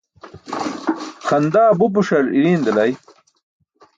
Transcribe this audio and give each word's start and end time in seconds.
Xandaa 1.27 1.71
bupuśar 1.79 2.25
irii̇ṅ 2.37 2.59
delay. 2.65 2.91